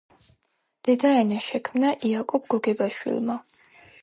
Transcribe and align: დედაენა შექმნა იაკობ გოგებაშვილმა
დედაენა 0.87 1.37
შექმნა 1.49 1.93
იაკობ 2.13 2.49
გოგებაშვილმა 2.55 3.39